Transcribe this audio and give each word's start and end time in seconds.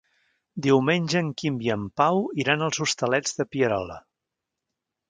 Diumenge 0.65 1.21
en 1.25 1.29
Quim 1.41 1.59
i 1.67 1.71
en 1.75 1.85
Pau 2.03 2.23
iran 2.45 2.69
als 2.71 2.83
Hostalets 2.87 3.39
de 3.43 3.51
Pierola. 3.53 4.01